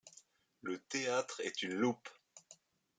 Le 0.63 0.79
théâtre 0.79 1.41
est 1.45 1.61
une 1.61 1.75
loupe. 1.75 2.09